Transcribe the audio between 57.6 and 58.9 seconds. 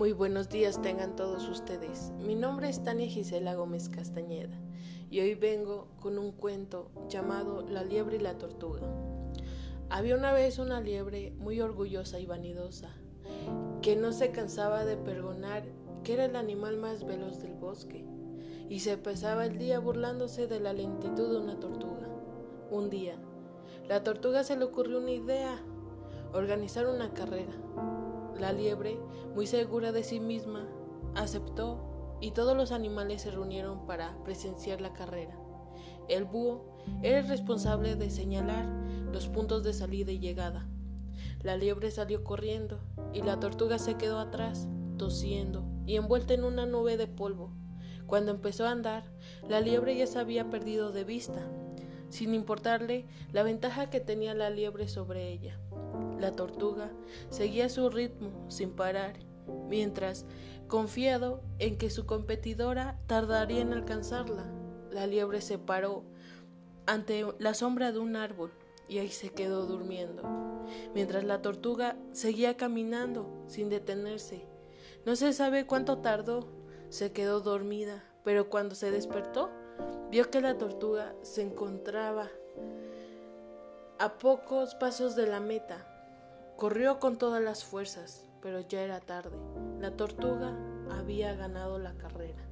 su ritmo sin